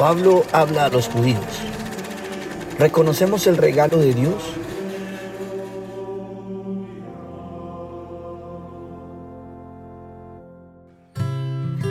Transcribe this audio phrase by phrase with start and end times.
[0.00, 1.44] Pablo habla a los judíos.
[2.78, 4.42] ¿Reconocemos el regalo de Dios?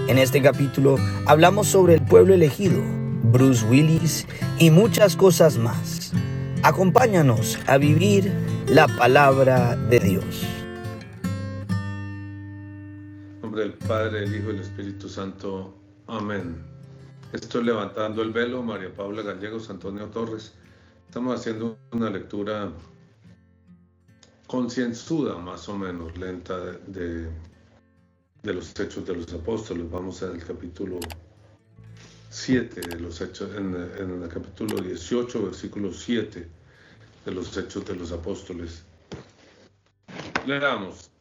[0.08, 0.96] En este capítulo
[1.28, 2.82] hablamos sobre el pueblo elegido,
[3.26, 4.26] Bruce Willis
[4.58, 6.12] y muchas cosas más.
[6.64, 8.34] Acompáñanos a vivir
[8.68, 10.48] la palabra de Dios.
[13.36, 15.76] En nombre del Padre, el Hijo y el Espíritu Santo.
[16.08, 16.69] Amén.
[17.32, 20.52] Estoy levantando el velo, María Paula Gallegos, Antonio Torres.
[21.06, 22.72] Estamos haciendo una lectura
[24.48, 26.58] concienzuda, más o menos, lenta
[26.88, 27.30] de,
[28.42, 29.92] los Hechos de los Apóstoles.
[29.92, 31.00] Vamos en el capítulo
[32.32, 36.48] 7 de los Hechos, en, en el capítulo 18, versículo 7
[37.26, 38.84] de los Hechos de los Apóstoles.
[40.48, 41.12] Leamos.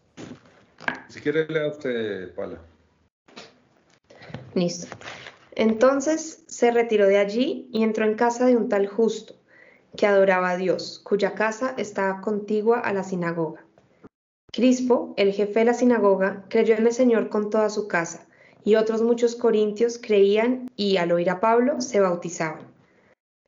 [1.10, 2.58] Si quiere, lea usted, Pala.
[4.54, 4.86] Listo.
[5.58, 9.34] Entonces se retiró de allí y entró en casa de un tal justo,
[9.96, 13.66] que adoraba a Dios, cuya casa estaba contigua a la sinagoga.
[14.52, 18.28] Crispo, el jefe de la sinagoga, creyó en el Señor con toda su casa,
[18.62, 22.68] y otros muchos corintios creían y al oír a Pablo se bautizaban.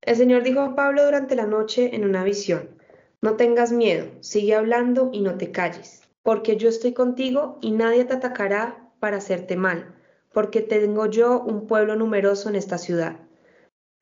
[0.02, 2.70] El Señor dijo a Pablo durante la noche en una visión,
[3.22, 8.04] No tengas miedo, sigue hablando y no te calles, porque yo estoy contigo y nadie
[8.04, 9.94] te atacará para hacerte mal
[10.32, 13.20] porque tengo yo un pueblo numeroso en esta ciudad.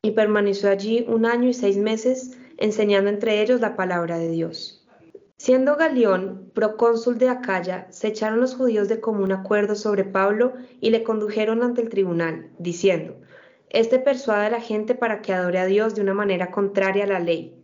[0.03, 4.79] Y permaneció allí un año y seis meses, enseñando entre ellos la palabra de Dios.
[5.41, 10.91] Siendo Galión procónsul de Acaya, se echaron los judíos de común acuerdo sobre Pablo y
[10.91, 13.21] le condujeron ante el tribunal, diciendo,
[13.71, 17.07] Este persuade a la gente para que adore a Dios de una manera contraria a
[17.09, 17.55] la ley.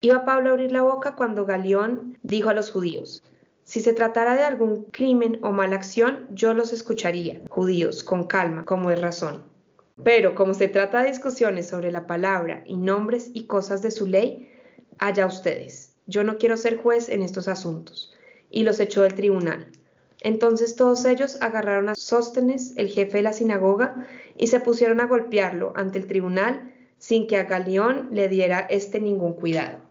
[0.00, 3.22] Iba Pablo a abrir la boca cuando Galión dijo a los judíos,
[3.66, 8.64] si se tratara de algún crimen o mala acción, yo los escucharía, judíos, con calma,
[8.64, 9.42] como es razón.
[10.04, 14.06] Pero como se trata de discusiones sobre la palabra y nombres y cosas de su
[14.06, 14.52] ley,
[14.98, 15.96] allá ustedes.
[16.06, 18.14] Yo no quiero ser juez en estos asuntos.
[18.50, 19.72] Y los echó del tribunal.
[20.20, 25.06] Entonces todos ellos agarraron a Sóstenes, el jefe de la sinagoga, y se pusieron a
[25.06, 29.85] golpearlo ante el tribunal sin que a Galión le diera este ningún cuidado.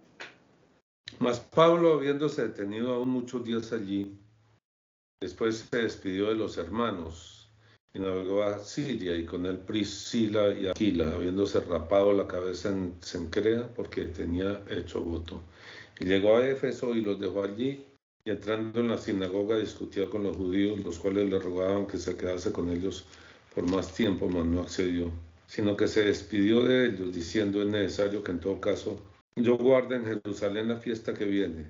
[1.20, 4.18] Mas Pablo, habiéndose detenido aún muchos días allí,
[5.22, 7.50] después se despidió de los hermanos
[7.94, 12.96] y navegó a Siria y con él Priscila y Aquila, habiéndose rapado la cabeza en
[13.00, 15.42] Sencrea porque tenía hecho voto.
[16.02, 17.86] Y llegó a Éfeso y los dejó allí
[18.26, 22.18] y entrando en la sinagoga discutía con los judíos, los cuales le rogaban que se
[22.18, 23.06] quedase con ellos
[23.54, 25.10] por más tiempo, mas no accedió,
[25.48, 29.00] sino que se despidió de ellos diciendo es necesario que en todo caso
[29.36, 31.70] yo guardo en Jerusalén la fiesta que viene,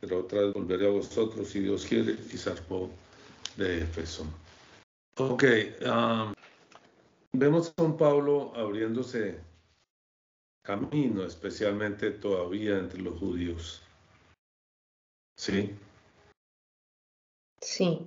[0.00, 2.88] pero otra vez volveré a vosotros si Dios quiere y zarpó
[3.56, 4.24] de Éfeso.
[5.18, 5.44] Ok,
[5.82, 6.32] um,
[7.32, 9.40] vemos a un Pablo abriéndose
[10.62, 13.82] camino, especialmente todavía entre los judíos.
[15.36, 15.74] ¿Sí?
[17.60, 18.06] Sí.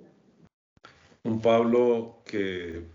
[1.24, 2.86] Un Pablo que,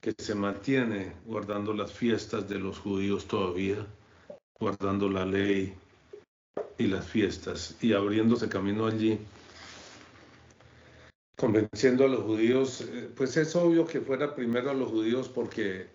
[0.00, 3.86] que se mantiene guardando las fiestas de los judíos todavía
[4.58, 5.74] guardando la ley
[6.78, 9.18] y las fiestas y abriéndose camino allí,
[11.36, 15.88] convenciendo a los judíos, eh, pues es obvio que fuera primero a los judíos porque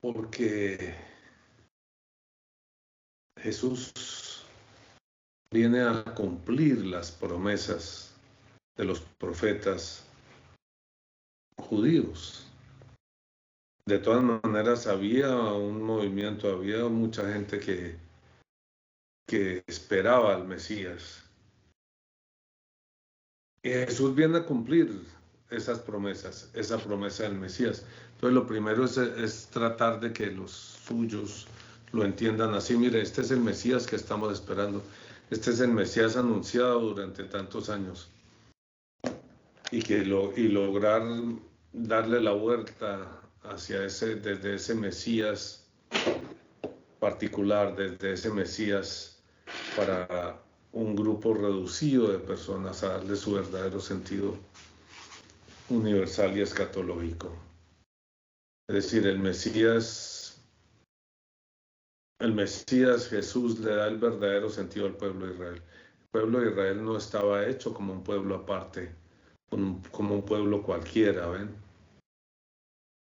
[0.00, 0.94] porque
[3.40, 4.44] Jesús
[5.50, 8.14] viene a cumplir las promesas
[8.76, 10.04] de los profetas
[11.56, 12.51] judíos
[13.86, 17.96] de todas maneras había un movimiento, había mucha gente que,
[19.26, 21.24] que esperaba al Mesías.
[23.62, 25.04] Y Jesús viene a cumplir
[25.50, 27.84] esas promesas, esa promesa del Mesías.
[28.14, 31.46] Entonces lo primero es, tratar de que los suyos
[31.92, 32.76] lo entiendan así.
[32.76, 34.82] Mire, este es el Mesías que estamos esperando.
[35.30, 38.08] Este es el Mesías anunciado durante tantos años.
[39.70, 41.02] Y, que lograr
[41.72, 45.62] darle la vuelta hacia ese, desde ese Mesías
[47.00, 49.20] particular, desde ese Mesías
[49.76, 50.40] para
[50.72, 54.36] un grupo reducido de personas a darle su verdadero sentido
[55.68, 57.36] universal y escatológico.
[58.68, 60.40] Es decir, el Mesías,
[62.20, 65.62] el Mesías Jesús le da el verdadero sentido al pueblo de Israel.
[66.02, 68.94] El pueblo de Israel no estaba hecho como un pueblo aparte,
[69.48, 71.54] como un pueblo cualquiera, ¿ven?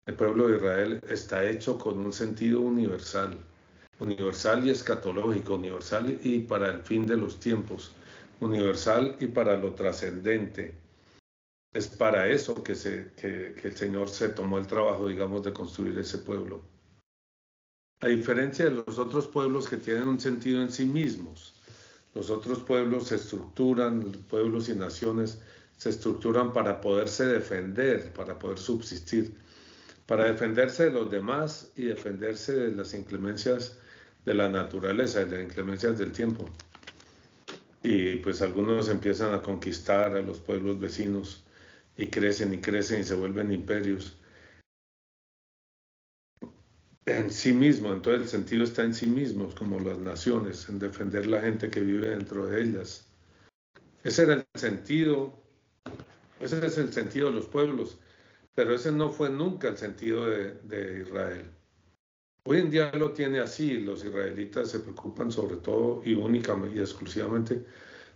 [0.06, 3.38] El pueblo de Israel está hecho con un sentido universal,
[4.00, 7.92] universal y escatológico, universal y para el fin de los tiempos,
[8.40, 10.76] universal y para lo trascendente,
[11.76, 16.62] es para eso que, el Señor se tomó el trabajo, digamos, de construir ese pueblo.
[18.00, 21.54] A diferencia de los otros pueblos que tienen un sentido en sí mismos,
[22.14, 25.40] los otros pueblos se estructuran, pueblos y naciones
[25.76, 29.36] se estructuran para poderse defender, para poder subsistir,
[30.06, 33.80] para defenderse de los demás y defenderse de las inclemencias
[34.26, 36.50] de la naturaleza, de las inclemencias del tiempo.
[37.84, 41.44] Y pues algunos empiezan a conquistar a los pueblos vecinos
[41.98, 44.18] y crecen y crecen y se vuelven imperios
[47.06, 51.28] en sí mismo, entonces el sentido está en sí mismos, como las naciones, en defender
[51.28, 53.08] la gente que vive dentro de ellas.
[54.04, 55.34] Ese era el sentido,
[56.40, 58.00] ese es el sentido de los pueblos,
[58.56, 61.46] pero ese no fue nunca el sentido de, Israel.
[62.46, 66.80] Hoy en día lo tiene así, los israelitas se preocupan sobre todo y únicamente y
[66.80, 67.66] exclusivamente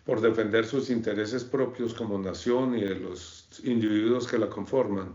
[0.05, 5.13] por defender sus intereses propios como nación y de los individuos que la conforman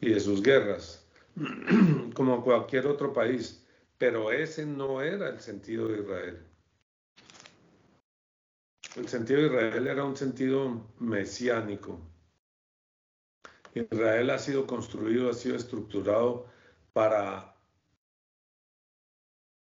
[0.00, 1.04] y de sus guerras,
[2.14, 3.64] como cualquier otro país.
[3.98, 6.38] Pero ese no era el sentido de Israel.
[8.94, 12.00] El sentido de Israel era un sentido mesiánico.
[13.78, 16.46] Israel ha sido construido, ha sido estructurado
[16.92, 17.56] para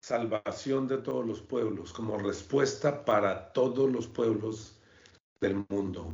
[0.02, 4.78] salvación de todos los pueblos, como respuesta para todos los pueblos
[5.40, 6.12] del mundo.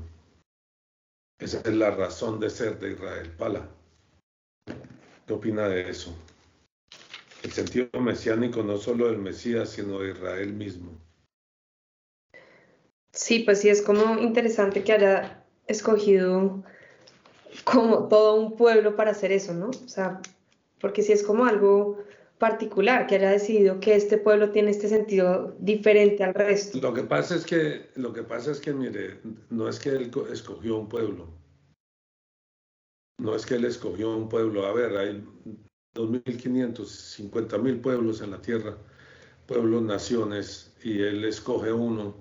[1.38, 3.30] Esa es la razón de ser de Israel.
[3.38, 3.68] Pala,
[5.26, 6.14] ¿qué opina de eso?
[7.42, 10.90] El sentido mesiánico no solo del Mesías, sino de Israel mismo.
[13.12, 16.64] Sí, pues sí, es como interesante que haya escogido
[17.72, 19.68] como todo un pueblo para hacer eso, ¿no?
[19.68, 20.20] O sea,
[20.80, 21.98] porque sí es como algo
[22.38, 26.78] particular, que haya decidido que este pueblo tiene este sentido diferente al resto.
[26.80, 29.18] Lo que pasa es que, lo que pasa es que, mire,
[29.50, 31.26] no es que él escogió un pueblo.
[33.20, 34.66] No es que él escogió un pueblo.
[34.66, 35.24] A ver, hay
[35.96, 38.76] 2.500, 50.000 pueblos en la tierra,
[39.46, 42.14] pueblos, naciones, y él escoge uno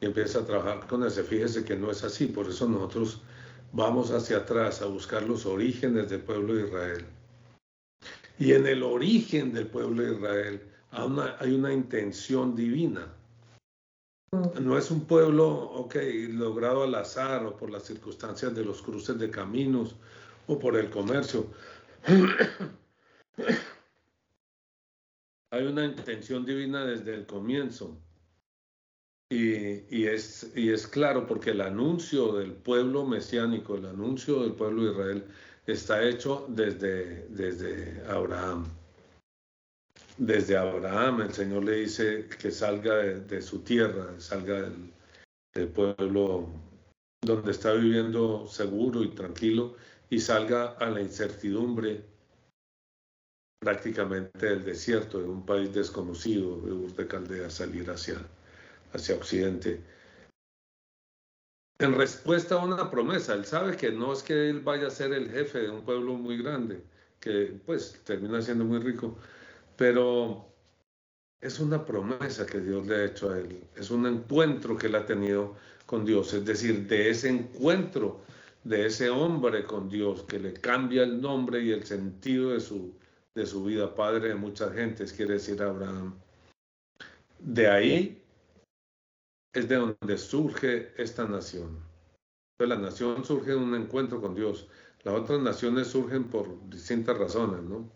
[0.00, 1.22] y empieza a trabajar con ese.
[1.22, 3.20] Fíjese que no es así, por eso nosotros
[3.72, 7.06] vamos hacia atrás a buscar los orígenes del pueblo de Israel
[8.38, 13.12] y en el origen del pueblo de Israel hay una, intención divina.
[14.30, 14.64] Mm.
[14.64, 15.96] No es un pueblo, ok,
[16.30, 19.96] logrado al azar o por las circunstancias de los cruces de caminos
[20.46, 21.46] o por el comercio.
[25.50, 27.98] hay una intención divina desde el comienzo.
[29.30, 34.84] Y, es, y es claro porque el anuncio del pueblo mesiánico, el anuncio del pueblo
[34.84, 35.24] de Israel,
[35.66, 38.66] está hecho desde, desde Abraham.
[40.16, 44.62] Desde Abraham el Señor le dice que salga de, su tierra, salga
[45.52, 46.48] del, pueblo
[47.20, 49.76] donde está viviendo seguro y tranquilo
[50.08, 52.04] y salga a la incertidumbre
[53.60, 58.18] prácticamente del desierto, de un país desconocido, de Ur de Caldea, salir hacia,
[58.92, 59.82] hacia Occidente
[61.78, 63.34] en respuesta a una promesa.
[63.34, 66.14] Él sabe que no es que él vaya a ser el jefe de un pueblo
[66.14, 66.82] muy grande,
[67.20, 69.16] que pues termina siendo muy rico,
[69.76, 70.46] pero
[71.40, 74.96] es una promesa que Dios le ha hecho a él, es un encuentro que él
[74.96, 75.56] ha tenido
[75.86, 78.22] con Dios, es decir, de ese encuentro
[78.64, 82.92] de ese hombre con Dios que le cambia el nombre y el sentido de su,
[83.34, 86.14] de su vida, padre de muchas gentes, quiere decir Abraham.
[87.38, 88.20] De ahí
[89.52, 91.78] es de donde surge esta nación.
[92.58, 94.68] la nación surge de un encuentro con Dios.
[95.04, 97.90] Las otras naciones surgen por distintas razones, ¿no?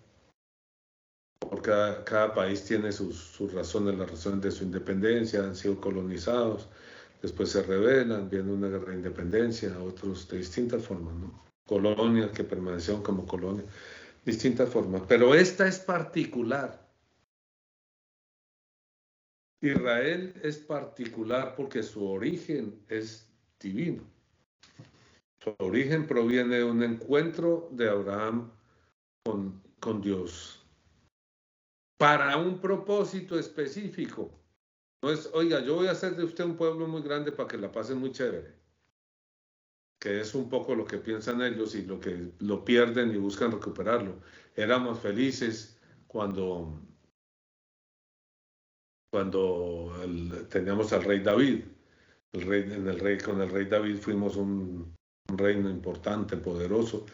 [1.40, 1.70] Porque
[2.04, 6.68] cada, país tiene sus, sus, razones, las razones de su independencia, han sido colonizados,
[7.20, 11.42] después se rebelan, viene una guerra de independencia, otros de distintas formas, ¿no?
[11.66, 13.66] Colonias que permanecieron como colonias,
[14.24, 15.02] distintas formas.
[15.08, 16.91] Pero esta es particular
[19.62, 24.02] Israel es particular porque su origen es divino.
[25.42, 28.50] Su origen proviene de un encuentro de Abraham
[29.24, 30.62] con, con Dios
[32.02, 34.28] para un propósito específico.
[35.00, 37.56] No es, oiga, yo voy a hacer de usted un pueblo muy grande para que
[37.56, 38.56] la pasen muy chévere.
[40.00, 43.52] Que es un poco lo que piensan ellos y lo que lo pierden y buscan
[43.52, 44.20] recuperarlo.
[44.56, 45.78] Éramos felices
[46.08, 46.76] cuando
[49.12, 49.92] cuando
[50.48, 51.64] teníamos al rey David.
[52.32, 54.94] El rey, en el rey, con el rey David fuimos un,
[55.36, 57.04] reino importante, poderoso.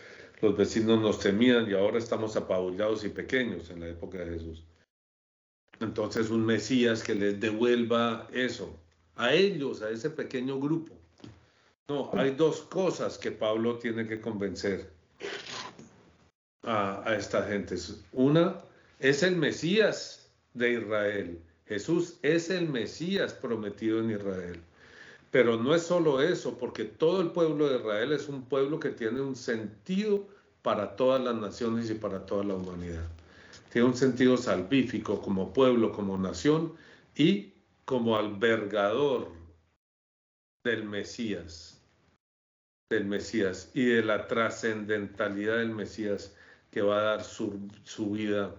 [0.41, 4.65] Los vecinos nos temían y ahora estamos apabullados y pequeños en la época de Jesús.
[5.81, 8.79] Entonces un Mesías que les devuelva eso,
[9.17, 10.95] a ellos, a ese pequeño grupo,
[11.89, 14.89] No, hay dos cosas que Pablo tiene que convencer
[16.63, 17.75] a, a esta gente.
[18.13, 18.63] Una
[19.01, 21.43] es el Mesías de Israel.
[21.69, 24.61] Jesús es el Mesías prometido en Israel.
[25.31, 28.89] Pero no es solo eso, porque todo el pueblo de Israel es un pueblo que
[28.89, 30.27] tiene un sentido
[30.63, 33.07] para todas las naciones y para toda la humanidad.
[33.71, 36.73] Tiene un sentido salvífico como pueblo, como nación
[37.15, 37.53] y
[37.85, 39.29] como albergador
[40.65, 41.83] del Mesías,
[42.91, 46.35] del Mesías y de la trascendentalidad del Mesías
[46.71, 48.55] que va a dar su, su vida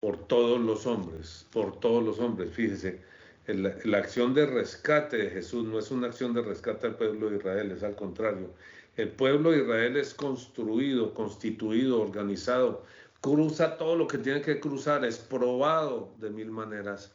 [0.00, 2.50] por todos los hombres, por todos los hombres.
[2.52, 3.02] Fíjese,
[3.46, 7.36] la acción de rescate de Jesús no es una acción de rescate al pueblo de
[7.38, 8.50] Israel, es al contrario.
[8.96, 12.84] El pueblo de Israel es construido, constituido, organizado,
[13.20, 17.14] cruza todo lo que tiene que cruzar, es probado de mil maneras,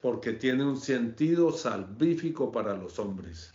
[0.00, 3.52] porque tiene un sentido salvífico para los hombres.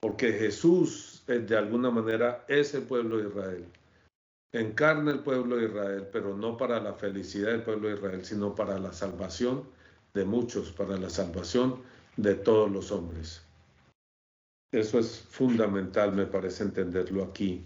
[0.00, 3.66] Porque Jesús, de alguna manera, es el pueblo de Israel.
[4.52, 8.54] Encarna el pueblo de Israel, pero no para la felicidad del pueblo de Israel, sino
[8.54, 9.64] para la salvación
[10.14, 11.82] de muchos para la salvación
[12.16, 13.42] de todos los hombres.
[14.72, 17.64] Eso es fundamental, me parece entenderlo aquí.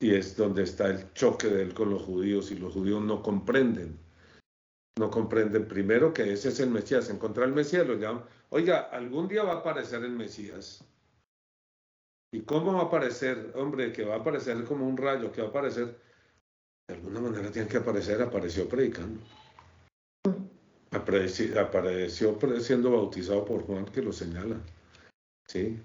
[0.00, 3.22] Y es donde está el choque de él con los judíos y los judíos no
[3.22, 3.98] comprenden.
[4.98, 7.10] No comprenden primero que ese es el Mesías.
[7.10, 10.84] Encontrar el Mesías lo llaman, oiga, algún día va a aparecer el Mesías.
[12.34, 13.52] ¿Y cómo va a aparecer?
[13.54, 15.98] Hombre, que va a aparecer como un rayo, que va a aparecer.
[16.88, 19.20] De alguna manera tiene que aparecer, apareció predicando
[20.94, 24.60] apareció, siendo bautizado por Juan que lo señala.
[25.46, 25.78] ¿sí?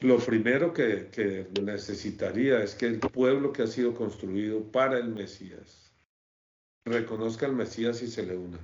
[0.00, 5.08] Lo primero que, que necesitaría es que el pueblo que ha sido construido para el
[5.08, 5.92] Mesías
[6.84, 8.58] reconozca al Mesías y se le una.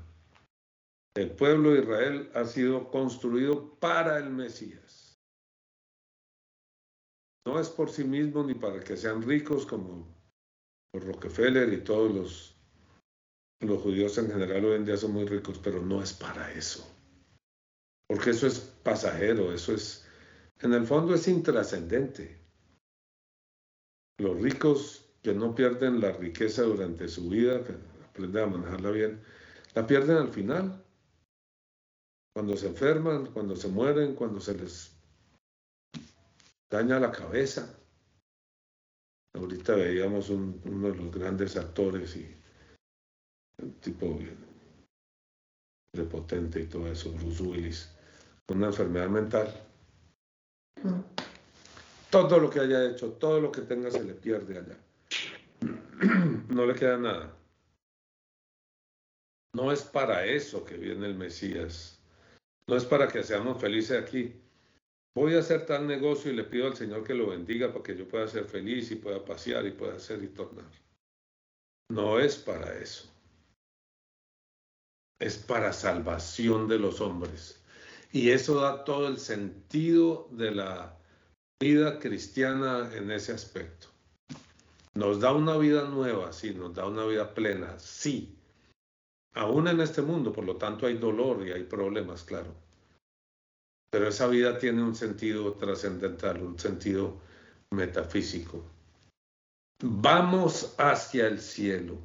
[1.16, 5.03] El pueblo de Israel ha sido construido para el Mesías.
[7.46, 10.06] No es por sí mismo ni para que sean ricos como
[10.94, 12.54] Rockefeller y todos los
[13.60, 16.86] los judíos en general hoy en día son muy ricos, pero no es para eso.
[18.08, 20.06] Porque eso es pasajero, eso es,
[20.60, 22.38] en el fondo es intrascendente.
[24.18, 27.74] Los ricos que no pierden la riqueza durante su vida, que
[28.04, 29.22] aprenden a manejarla bien,
[29.74, 30.84] la pierden al final.
[32.34, 34.94] Cuando se enferman, cuando se mueren, cuando se les
[36.74, 37.78] daña la cabeza.
[39.34, 42.36] Ahorita veíamos uno de los grandes actores y
[43.80, 44.18] tipo
[45.92, 47.96] prepotente y todo eso, Bruce Willis,
[48.48, 49.48] una enfermedad mental.
[52.10, 54.78] Todo lo que haya hecho, todo lo que tenga se le pierde allá.
[56.48, 57.36] No le queda nada.
[59.54, 62.00] No es para eso que viene el Mesías.
[62.66, 64.43] No es para que seamos felices aquí.
[65.16, 67.96] Voy a hacer tal negocio y le pido al Señor que lo bendiga para que
[67.96, 70.70] yo pueda ser feliz y pueda pasear y pueda hacer y tornar.
[71.88, 73.14] No es para eso
[75.24, 77.60] es para salvación de los hombres.
[78.12, 80.96] Y eso da todo el sentido de la
[81.60, 83.88] vida cristiana en ese aspecto.
[84.94, 88.36] Nos da una vida nueva, sí, nos da una vida plena, sí.
[89.32, 92.54] Aún en este mundo, por lo tanto, hay dolor y hay problemas, claro.
[93.94, 97.20] Pero esa vida tiene un sentido trascendental, un sentido
[97.70, 98.64] metafísico.
[99.84, 101.96] Vamos hacia el cielo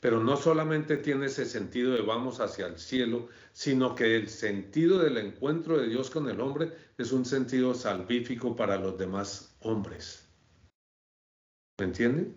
[0.00, 4.98] pero no solamente tiene ese sentido de vamos hacia el cielo, sino que el sentido
[4.98, 10.28] del encuentro de Dios con el hombre es un sentido salvífico para los demás hombres.
[11.78, 12.36] ¿Me entienden?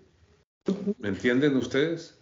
[0.98, 2.20] ¿Me entienden ustedes?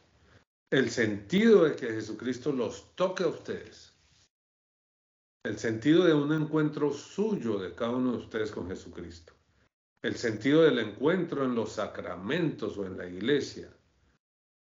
[0.71, 3.88] El sentido de que Jesucristo los toque a ustedes.
[5.43, 9.33] El sentido de un encuentro suyo de cada uno de ustedes con Jesucristo.
[10.01, 13.69] El sentido del encuentro en los sacramentos o en la iglesia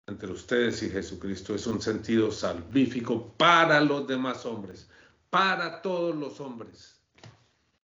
[0.06, 4.88] entre ustedes y Jesucristo es un sentido salvífico para los demás hombres,
[5.30, 7.00] para todos los hombres.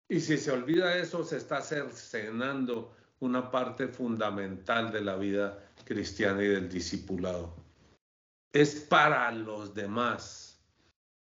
[0.07, 6.43] Y si se olvida eso, se está cercenando una parte fundamental de la vida cristiana
[6.43, 7.55] y del discipulado.
[8.53, 10.54] Es para los demás.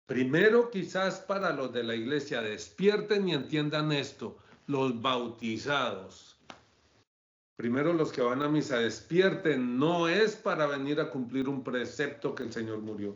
[0.05, 6.33] Primero quizás para los de la iglesia, despierten y entiendan esto, los bautizados
[7.55, 12.33] Primero los que van a misa despierten, no es para venir a cumplir un precepto
[12.33, 13.15] que el Señor murió.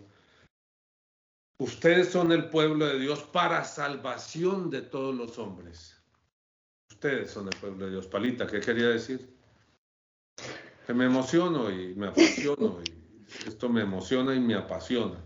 [1.60, 6.00] Ustedes son el pueblo de Dios para salvación de todos los hombres.
[6.91, 8.06] Ustedes son el pueblo de Dios.
[8.06, 9.27] Palita, ¿qué quería decir?
[10.86, 12.79] Que me emociono y me apasiono.
[13.46, 15.17] Esto me emociona y me apasiona.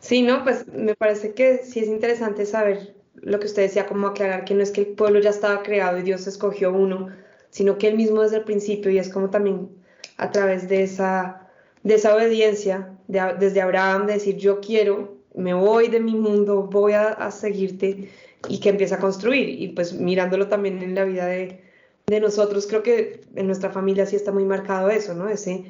[0.00, 4.06] Sí, no, pues me parece que sí es interesante saber lo que usted decía, como
[4.06, 7.08] aclarar que no es que el pueblo ya estaba creado y Dios escogió uno,
[7.50, 9.68] sino que él mismo desde el principio y es como también
[10.16, 11.48] a través de esa,
[11.82, 16.92] de esa obediencia, desde Abraham, de decir yo quiero, me voy de mi mundo, voy
[16.92, 18.10] a, a, seguirte
[18.48, 19.48] y que empieza a construir.
[19.48, 21.60] Y pues mirándolo también en la vida de,
[22.06, 25.28] de nosotros, creo que en nuestra familia sí está muy marcado eso, ¿no?
[25.28, 25.64] Ese,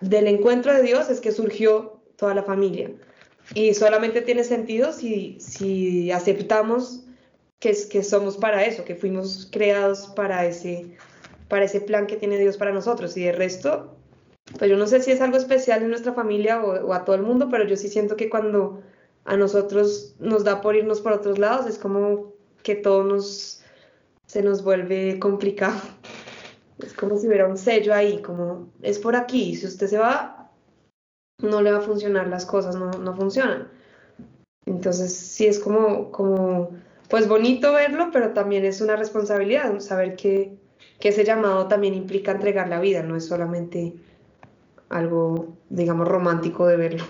[0.00, 2.90] del encuentro de Dios es que surgió toda la familia.
[3.54, 7.04] Y solamente tiene sentido si, si aceptamos
[7.60, 10.96] que, que somos para eso, que fuimos creados para ese,
[11.48, 13.16] para ese plan que tiene Dios para nosotros.
[13.16, 13.96] Y de resto,
[14.58, 17.22] pues yo no sé si es algo especial en nuestra familia o, a todo el
[17.22, 18.82] mundo, pero yo sí siento que cuando
[19.24, 22.32] a nosotros nos da por irnos por otros lados, es como
[22.62, 23.62] que todo nos,
[24.26, 25.80] se nos vuelve complicado.
[26.78, 30.37] Es como si hubiera un sello ahí, como es por aquí, si usted se va,
[31.42, 33.68] no le va a funcionar las cosas, no, no funcionan.
[34.66, 36.70] Entonces sí es como, como
[37.08, 40.56] pues bonito verlo, pero también es una responsabilidad saber que,
[41.00, 43.94] que ese llamado también implica entregar la vida, no es solamente
[44.88, 47.04] algo, digamos, romántico de verlo.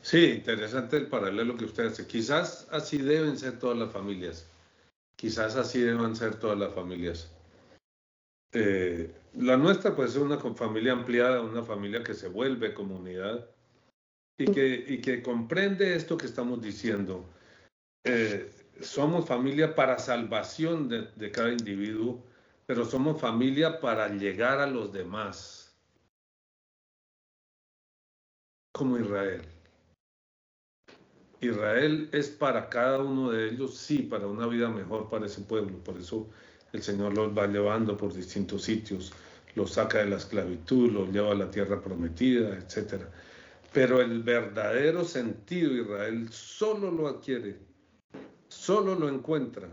[0.00, 2.06] Sí, interesante el paralelo que usted hace.
[2.06, 4.46] Quizás así deben ser todas las familias.
[5.16, 7.30] Quizás así deben ser todas las familias.
[8.52, 13.48] Eh, la nuestra puede ser una familia ampliada, una familia que se vuelve comunidad
[14.38, 17.24] y que, y que comprende esto que estamos diciendo
[18.04, 22.24] eh, somos familia para salvación de, cada individuo,
[22.66, 25.76] pero somos familia para llegar a los demás,
[28.72, 29.42] como Israel.
[31.40, 35.78] Israel es para cada uno de ellos, sí, para una vida mejor para ese pueblo.
[35.84, 36.28] Por eso
[36.72, 39.12] el Señor los va llevando por distintos sitios,
[39.54, 43.02] los saca de la esclavitud, los lleva a la tierra prometida, etc.
[43.72, 47.68] Pero el verdadero sentido Israel solo lo adquiere
[48.48, 49.68] solo lo encuentra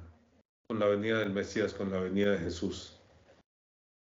[0.67, 2.99] con la venida del Mesías, con la venida de Jesús.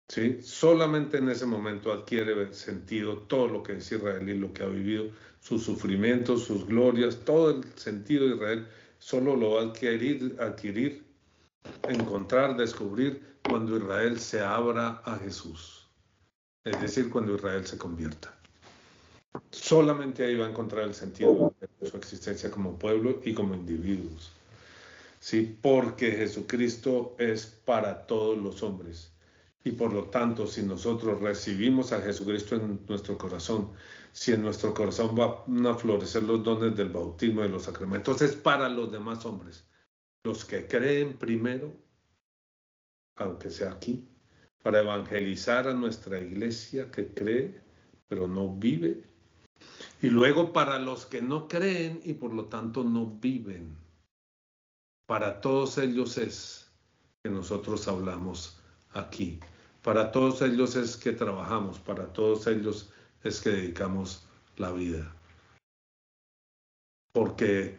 [0.09, 0.39] ¿Sí?
[0.43, 4.67] Solamente en ese momento adquiere sentido todo lo que es Israel y lo que ha
[4.67, 8.67] vivido, sus sufrimientos, sus glorias, todo el sentido de Israel,
[8.99, 11.05] solo lo va a adquirir,
[11.89, 15.89] encontrar, descubrir cuando Israel se abra a Jesús.
[16.65, 18.35] Es decir, cuando Israel se convierta.
[19.51, 24.33] Solamente ahí va a encontrar el sentido de su existencia como pueblo y como individuos.
[25.21, 25.57] ¿sí?
[25.61, 29.13] porque Jesucristo es para todos los hombres.
[29.63, 33.71] Y por lo tanto, si nosotros recibimos a Jesucristo en nuestro corazón,
[34.13, 38.35] si en nuestro corazón van a florecer los dones del bautismo y los sacramentos, es
[38.35, 39.65] para los demás hombres.
[40.25, 41.73] Los que creen primero,
[43.17, 44.07] aunque sea aquí,
[44.63, 47.61] para evangelizar a nuestra iglesia que cree,
[48.09, 49.05] pero no vive.
[50.03, 53.77] Y luego para los que no creen y por lo tanto no viven.
[55.07, 56.71] Para todos ellos es
[57.23, 58.61] que nosotros hablamos
[58.93, 59.41] aquí.
[59.83, 61.79] Para todos ellos es que trabajamos.
[61.79, 62.93] Para todos ellos
[63.25, 65.15] es que dedicamos la vida.
[67.13, 67.79] Porque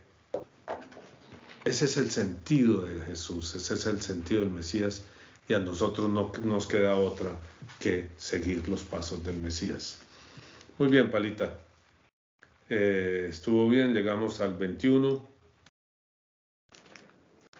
[1.64, 5.04] ese es el sentido de Jesús, ese es el sentido del Mesías
[5.48, 7.32] y a nosotros no nos queda otra
[7.80, 10.00] que seguir los pasos del Mesías.
[10.78, 11.60] Muy bien, Palita.
[12.70, 15.30] Eh, estuvo bien, llegamos al 21.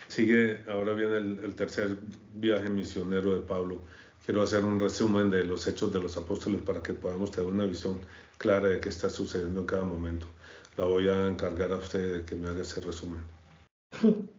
[0.08, 1.98] Sigue, ahora viene el, tercer
[2.34, 3.82] viaje misionero de Pablo.
[4.26, 7.66] Quiero hacer un resumen de los hechos de los apóstoles para que podamos tener una
[7.66, 8.00] visión
[8.38, 10.28] clara de qué está sucediendo en cada momento.
[10.78, 13.22] La voy a encargar a usted de que me haga ese resumen.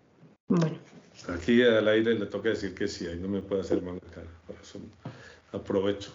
[0.49, 0.77] Bueno.
[1.29, 4.27] Aquí al aire le toca decir que sí, ahí no me puede hacer mal cara.
[4.47, 4.79] Por eso
[5.53, 6.13] aprovecho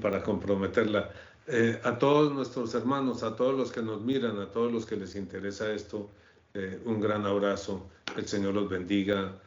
[0.00, 1.10] para comprometerla.
[1.46, 4.96] Eh, a todos nuestros hermanos, a todos los que nos miran, a todos los que
[4.96, 6.10] les interesa esto,
[6.54, 9.38] eh, un gran abrazo, el Señor los bendiga.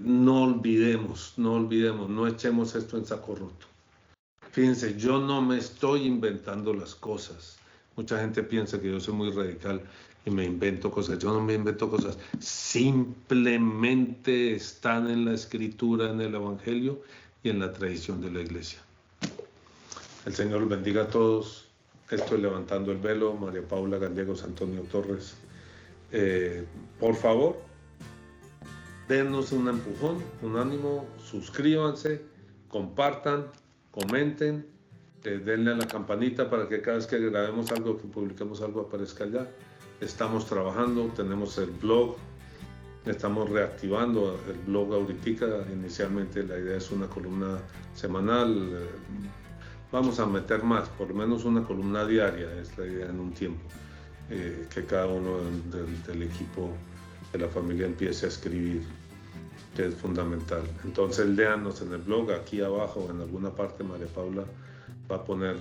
[0.00, 3.66] No olvidemos, no olvidemos, no echemos esto en saco roto.
[4.50, 7.58] Fíjense, yo no me estoy inventando las cosas.
[7.96, 9.82] Mucha gente piensa que yo soy muy radical
[10.28, 11.18] y me invento cosas.
[11.18, 12.18] Yo no me invento cosas.
[12.38, 17.00] Simplemente están en la escritura, en el Evangelio
[17.42, 18.78] y en la tradición de la iglesia.
[20.26, 21.68] El Señor los bendiga a todos.
[22.10, 23.34] Estoy levantando el velo.
[23.34, 25.34] María Paula Gallegos, Antonio Torres.
[26.12, 26.66] Eh,
[27.00, 27.58] por favor,
[29.08, 32.20] denos un empujón, un ánimo, suscríbanse,
[32.68, 33.46] compartan,
[33.90, 34.66] comenten,
[35.24, 38.82] eh, denle a la campanita para que cada vez que grabemos algo, que publiquemos algo,
[38.82, 39.48] aparezca allá.
[40.00, 42.16] Estamos trabajando, tenemos el blog,
[43.04, 45.66] estamos reactivando el blog ahorita.
[45.72, 47.58] Inicialmente la idea es una columna
[47.94, 48.78] semanal.
[49.90, 53.32] Vamos a meter más, por lo menos una columna diaria, es la idea en un
[53.32, 53.62] tiempo,
[54.30, 55.38] eh, que cada uno
[56.06, 56.70] del, equipo
[57.32, 58.82] de la familia empiece a escribir,
[59.74, 60.62] que es fundamental.
[60.84, 64.44] Entonces, léanos en el blog, aquí abajo, en alguna parte, María Paula
[65.10, 65.56] va a poner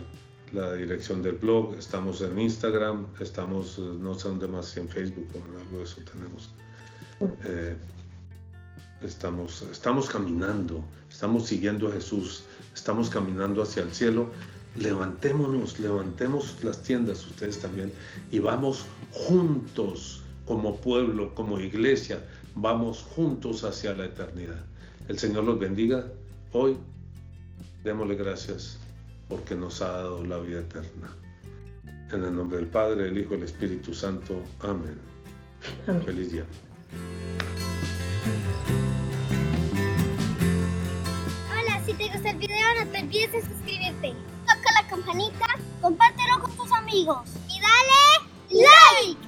[0.53, 5.27] la dirección del blog, estamos en Instagram, estamos, no sé dónde más, si en Facebook
[5.33, 6.49] o algo de eso tenemos.
[7.45, 7.75] Eh,
[9.01, 14.29] estamos, estamos caminando, estamos siguiendo a Jesús, estamos caminando hacia el cielo.
[14.75, 17.91] Levantémonos, levantemos las tiendas ustedes también
[18.31, 22.23] y vamos juntos como pueblo, como iglesia,
[22.55, 24.63] vamos juntos hacia la eternidad.
[25.07, 26.05] El Señor los bendiga.
[26.53, 26.77] Hoy
[27.83, 28.77] démosle gracias
[29.27, 31.15] porque nos ha dado la vida eterna.
[32.11, 34.41] En el nombre del Padre, del Hijo y del Espíritu Santo.
[34.61, 34.97] Amén.
[36.05, 36.45] Feliz día.
[41.51, 44.13] Hola, si te gusta el video no te olvides de suscribirte.
[44.45, 45.47] Toca la campanita,
[45.81, 49.26] compártelo con tus amigos y dale like.